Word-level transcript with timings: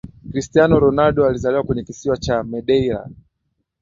Cristiano 0.31 0.79
Ronaldo 0.79 1.25
alizaliwa 1.27 1.63
kwenye 1.63 1.83
kisiwa 1.83 2.17
cha 2.17 2.43
Medeira 2.43 3.09